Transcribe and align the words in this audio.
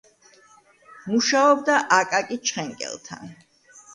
მუშაობდა 1.09 1.75
აკაკი 1.97 2.39
ჩხენკელთან. 2.51 3.31